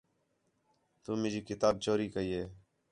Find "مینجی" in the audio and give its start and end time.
1.21-1.41